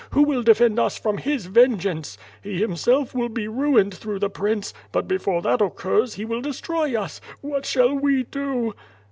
Who 0.13 0.23
will 0.23 0.41
defend 0.41 0.79
us 0.79 0.97
from 0.97 1.19
his 1.19 1.45
vengeance? 1.45 2.17
He 2.41 2.57
himself 2.59 3.13
will 3.13 3.29
be 3.29 3.47
ruined 3.47 3.93
through 3.93 4.17
the 4.17 4.31
prince, 4.31 4.73
but 4.91 5.07
before 5.07 5.43
that 5.43 5.61
occurs 5.61 6.15
he 6.15 6.25
will 6.25 6.41
destroy 6.41 6.99
us. 6.99 7.21
What 7.41 7.67
shall 7.67 7.93
we 7.93 8.23
do?" 8.23 8.73